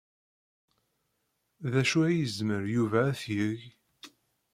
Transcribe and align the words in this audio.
D 1.71 1.73
acu 1.81 1.99
ay 2.07 2.15
yezmer 2.19 2.63
Yuba 2.75 2.99
ad 3.09 3.17
t-yeg? 3.21 3.59